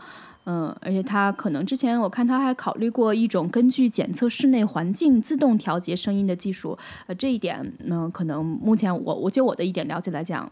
[0.46, 6.78] 嗯，而且它可能之前我看他还考虑过一种根据检测室内环境自动调节声音的技术。
[7.08, 10.52] 呃，这一点呢，可能目前我我就我的一点了解来讲。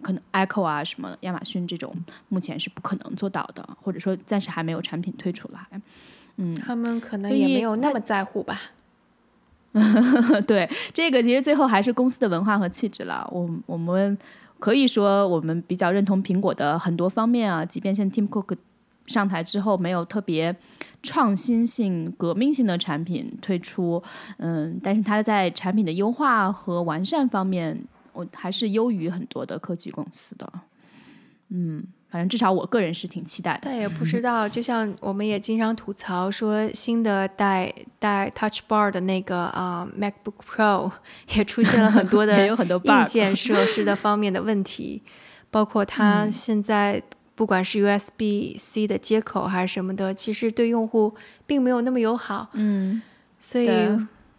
[0.00, 1.92] 可能 Echo 啊，什么亚马逊这种，
[2.28, 5.60] 目前是不可能做到的，或者说暂时还没有产品推出来。
[6.36, 8.56] 嗯，他们可能也没有那么在乎吧。
[10.46, 13.28] 对，这个其实最后还是公司的文化和气质了。
[13.32, 14.16] 我我们
[14.60, 18.56] 可以说，我们比较认同苹果的很多方面啊，即便现在 Tim Cook
[19.06, 20.54] 上台之后没有特别
[21.02, 24.00] 创新性、革命性的产品推出，
[24.36, 27.84] 嗯，但是他在产品的优化和完善方面。
[28.18, 30.52] 我还是优于很多的科技公司的，
[31.50, 33.60] 嗯，反正至少我个人是挺期待的。
[33.62, 40.90] 但也不 知道，就像我们也经常吐槽说，新的带带 Touch Bar 的那个啊 MacBook Pro
[41.36, 42.48] 也出现了很多的
[42.82, 45.02] 硬件设施的方面的问题，
[45.48, 47.00] 包括它现在
[47.36, 51.14] 不管是 USB C 的接口还是什么的，其实对用户
[51.46, 52.48] 并没有那么友好。
[52.54, 53.00] 嗯，
[53.38, 53.66] 所以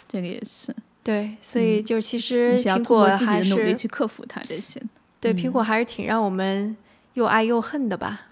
[0.07, 0.75] 这个也是。
[1.03, 4.81] 对，所以就其实苹果还是努力去克服它这些。
[5.19, 6.75] 对，苹果还是挺让我们
[7.13, 8.27] 又爱又恨的吧？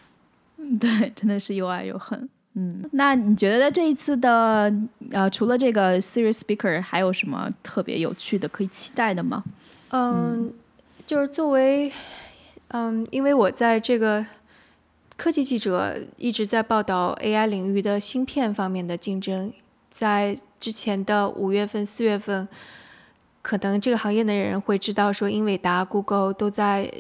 [0.58, 2.30] 嗯，对，真的是又爱又恨。
[2.54, 4.74] 嗯，那你觉得这一次的
[5.12, 9.44] 呃，除了这个 Siri Speaker，还有什么特别有趣的可以期待的吗？
[9.90, 10.52] 嗯，
[11.06, 11.92] 就是作为
[12.70, 14.26] 嗯，因为我在这个
[15.16, 19.54] 科技记者一直在报道 AI 领域的芯片方面的竞争，
[19.98, 20.38] 在。
[20.60, 22.48] 之前的五月份、四月份，
[23.44, 26.92] 可能这个行业的人会知道说，英伟达、Google 都在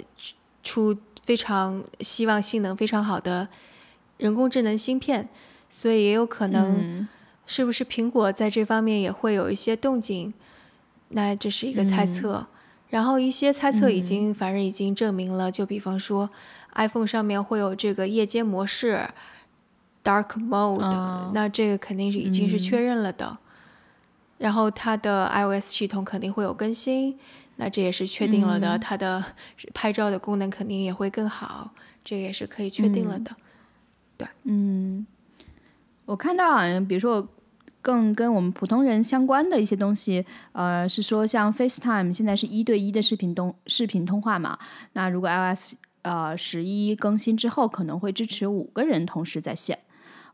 [0.61, 3.47] 出非常希望性能非常好的
[4.17, 5.27] 人工智能芯片，
[5.71, 7.07] 所以也有可能
[7.47, 10.31] 是不是苹果在这方面也会有一些动静？
[11.09, 12.45] 那这是一个猜测。
[12.89, 16.29] 然后一些猜测已经反正已经证明了，就比方说
[16.75, 19.09] iPhone 上面会有这个夜间模式。
[20.07, 23.37] Dark mode，那这个肯定是已经是确认了的。
[24.37, 27.19] 然后它的 iOS 系统肯定会有更新，
[27.57, 28.79] 那这也是确定了的。
[28.79, 29.21] 它的
[29.73, 31.71] 拍照的功能肯定也会更好，
[32.05, 33.35] 这个也是可以确定了的。
[34.15, 35.05] 对，嗯，
[36.05, 37.27] 我看到好像比如说
[37.81, 44.57] 更跟我们普通人相关的一些东西，呃，是说像 FaceTime 现在是一对一的视频通视频通话嘛？
[44.93, 49.79] 那如果 iOS 呃十一更新之后，可能会支持五个人同时在线。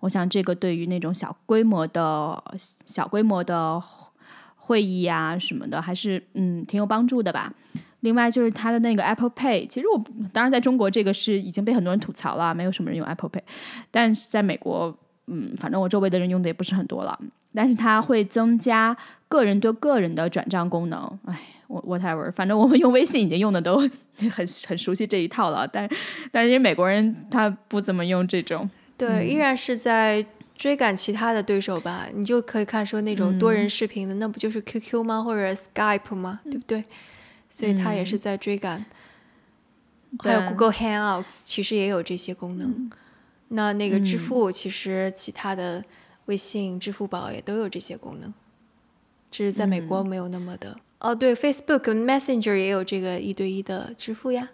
[0.03, 2.43] 我想这个对于那种小规模的
[2.85, 3.81] 小规模的
[4.57, 7.53] 会议啊什么的，还是嗯挺有帮助的吧。
[8.01, 13.39] 另外就是它的那个 Apple Pay，其实我当然在中国这个是已经被很多人吐槽了，没有什么人用 Apple Pay。
[13.91, 14.93] 但是在美国，
[15.27, 17.17] 嗯，反正我周围的人用的也不是很多了。
[17.53, 18.97] 但是它会增加
[19.29, 21.19] 个人对个人的转账功能。
[21.23, 23.77] 哎，我 whatever，反正我们用微信已经用的都
[24.29, 25.65] 很很熟悉这一套了。
[25.65, 25.89] 但
[26.29, 28.69] 但是美国人他不怎么用这种。
[28.97, 30.25] 对，依然是在
[30.55, 32.07] 追赶其他的对手吧。
[32.13, 35.23] 你就可以看说那种多人视频的，那不就是 QQ 吗？
[35.23, 36.41] 或者 Skype 吗？
[36.45, 36.83] 对不对？
[37.49, 38.85] 所以它也是在追赶。
[40.19, 42.91] 还有 Google Hangouts，其实也有这些功能。
[43.49, 45.83] 那那个支付，其实其他的
[46.25, 48.33] 微信、支付宝也都有这些功能，
[49.31, 50.77] 只是在美国没有那么的。
[50.99, 54.49] 哦，对，Facebook 跟 Messenger 也有这个一对一的支付呀。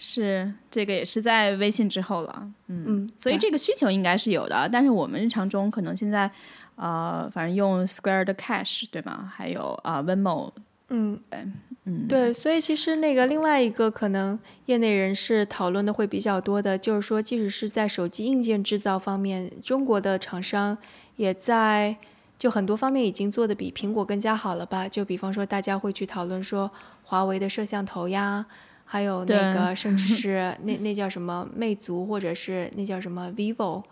[0.00, 6.30] 是，这个也是在微信之后了，嗯，所以这个需求应该是有的，但是我们日常中可能现在，
[6.76, 9.28] 呃，反正用 Square 的 Cash 对吗？
[9.34, 10.52] 还有啊，Venmo，
[10.90, 11.46] 嗯，对，
[11.84, 20.78] 嗯，对，所以其实那个另外一个可能业内人士讨论的会比较多的，就是说，即使是在手机硬件制造方面，中国的厂商
[21.16, 21.96] 也在
[22.38, 24.88] 就很多方面已经做的比苹果更加好了吧？
[24.88, 26.70] 就比方说，大家会去讨论说，
[27.02, 28.46] 华为的摄像头呀。
[28.90, 33.82] 还有那个，甚至是那那叫什么魅族，或者是那叫什么 vivo，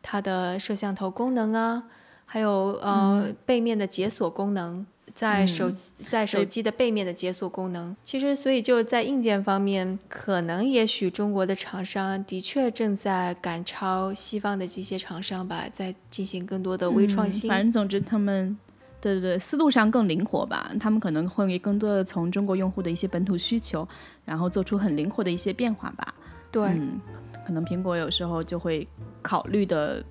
[0.00, 1.82] 它的摄像头功能啊，
[2.24, 5.70] 还有呃背面的解锁功能，在手
[6.08, 17.46] 在手机的背面的解锁功能，其实所以就在硬件方面，可能也许中国的厂商的确正在赶超西方的这些厂商吧，在进行更多的微创新。
[17.50, 18.56] 反正总之他们。
[19.00, 23.86] 对对对，思路上更灵活吧，他们可能会更多的从中国用户的一些本土需求，
[24.24, 26.14] 然后做出很灵活的一些变化吧。
[26.50, 27.00] 对，嗯，
[27.46, 28.86] 可能苹果有时候就会
[29.22, 30.04] 考虑的。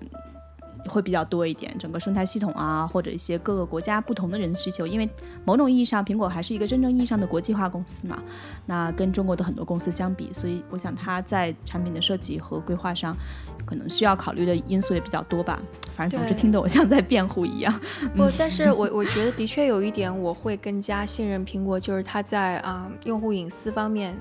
[0.86, 5.08] 会比较多一点，整个生态系统啊，或者一些各个国家不同的人需求，因为
[5.44, 8.22] 某种意义上，苹果还是一个真正意义上的国际化公司嘛。
[8.66, 13.16] 那跟中国的很多公司相比，所以我想它在产品的设计和规划上，
[13.64, 15.60] 可能需要考虑的因素也比较多吧。
[15.94, 17.72] 反正总之听得我像在辩护一样。
[18.16, 24.16] 不，但是我我觉得的确有一点我会更加信任苹果，就是它在啊用户隐私方面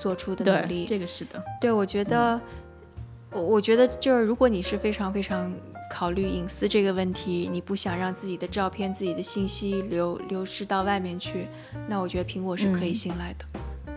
[0.00, 0.86] 做出的努力。
[0.86, 1.42] 这个是的。
[1.60, 2.40] 对，我觉得，
[3.30, 5.52] 我我觉得就是如果你是非常非常。
[5.92, 11.46] 考虑隐私这个问题，你不想让自己的照片、自己的信息流流失到外面去，
[11.86, 13.44] 那我觉得苹果是可以信赖的。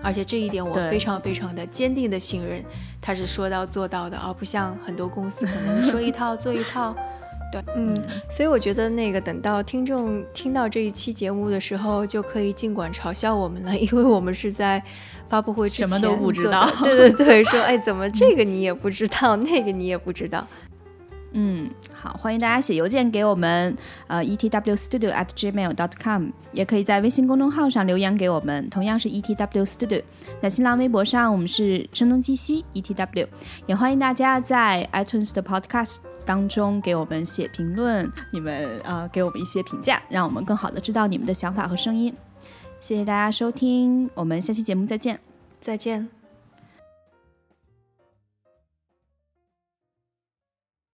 [0.04, 2.62] 而且这一点我非常非常的坚定的信任，
[3.02, 6.94] 他是说到做到的，而不像很多公司可能说一套 做一套。
[7.52, 14.84] 对，嗯，所以我觉得那个等到听众听到这一期节目的时候，就可以尽管嘲笑我们了， 因为我们是在
[15.30, 16.70] 发布会之前什么都不知道。
[16.84, 20.46] 对对对， 说哎，怎么这个你也不知道，那个你也不知道。
[21.38, 23.76] 嗯，好，欢迎大家写邮件给我们，
[24.08, 30.02] 呃，etwstudio at gmail dot com，也可以在微信公众号上留言给我们，同样是 etwstudio。
[30.42, 33.28] 在新浪微博上，我们是声东击西 etw，
[33.68, 42.16] 也欢迎大家在 iTunes 的 Podcast 当中给我们写评论，你们呃给我们一些评价，让我们更好的知道你们的想法和声音。
[42.80, 45.20] 谢谢大家收听，我们下期节目再见，
[45.60, 46.25] 再见。